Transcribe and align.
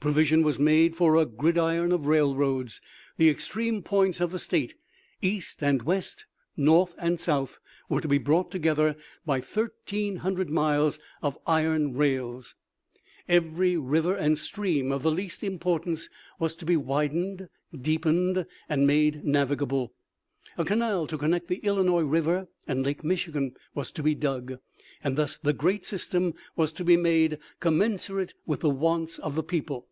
Provision 0.00 0.44
was 0.44 0.60
made 0.60 0.94
for 0.94 1.16
a 1.16 1.26
gridiron 1.26 1.90
of 1.90 2.06
railroads. 2.06 2.80
The 3.16 3.28
extreme 3.28 3.82
points 3.82 4.20
of 4.20 4.30
the 4.30 4.38
State, 4.38 4.74
east 5.20 5.60
and 5.60 5.82
west, 5.82 6.24
north 6.56 6.94
and 6.98 7.18
south, 7.18 7.58
were 7.88 8.00
to 8.00 8.06
be 8.06 8.18
brought 8.18 8.52
together 8.52 8.94
by 9.26 9.40
thirteen 9.40 10.18
hundred 10.18 10.50
miles 10.50 11.00
of 11.20 11.36
iron 11.48 11.94
176 11.94 12.54
THE 13.26 13.34
LIFE 13.34 13.42
OF 13.42 13.44
LINCOLN. 13.44 13.56
rails. 13.56 13.56
Every 13.58 13.76
river 13.76 14.14
and 14.14 14.38
stream 14.38 14.92
of 14.92 15.02
the 15.02 15.10
least 15.10 15.40
impor 15.42 15.82
tance 15.82 16.08
was 16.38 16.54
to 16.54 16.64
be 16.64 16.76
widened, 16.76 17.48
deepened, 17.76 18.46
and. 18.68 18.86
made 18.86 19.24
navigable. 19.24 19.92
A 20.56 20.64
canal 20.64 21.08
to 21.08 21.18
connect 21.18 21.48
the 21.48 21.58
Illinois 21.64 22.02
River 22.02 22.46
and 22.68 22.84
Lake 22.84 23.02
Michigan 23.02 23.54
was 23.74 23.90
to 23.92 24.02
be 24.04 24.14
dug, 24.14 24.58
and 25.04 25.16
thus 25.16 25.36
the 25.36 25.52
great 25.52 25.86
system 25.86 26.34
was 26.56 26.72
to 26.72 26.82
be 26.84 26.96
made 26.96 27.38
"commensurate 27.60 28.34
with 28.46 28.60
the 28.60 28.70
wants 28.70 29.18
of 29.20 29.36
the 29.36 29.44
people." 29.44 29.86